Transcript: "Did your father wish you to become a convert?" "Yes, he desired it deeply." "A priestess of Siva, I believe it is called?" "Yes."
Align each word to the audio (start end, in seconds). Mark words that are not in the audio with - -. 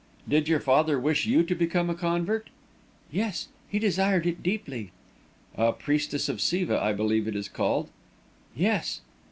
"Did 0.27 0.47
your 0.47 0.59
father 0.59 0.99
wish 0.99 1.27
you 1.27 1.43
to 1.43 1.53
become 1.53 1.87
a 1.87 1.93
convert?" 1.93 2.49
"Yes, 3.11 3.49
he 3.69 3.77
desired 3.77 4.25
it 4.25 4.41
deeply." 4.41 4.89
"A 5.55 5.71
priestess 5.73 6.27
of 6.27 6.41
Siva, 6.41 6.81
I 6.81 6.91
believe 6.91 7.27
it 7.27 7.35
is 7.35 7.47
called?" 7.47 7.87
"Yes." 8.55 9.01